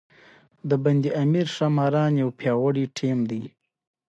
د 0.69 0.71
بند 0.83 1.03
امیر 1.23 1.47
ښاماران 1.55 2.11
یو 2.23 2.29
پیاوړی 2.39 2.85
ټیم 2.97 3.19
دی. 3.29 3.43